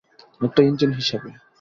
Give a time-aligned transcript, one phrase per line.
[0.41, 1.29] একটা ইঞ্জিন হিসাবে।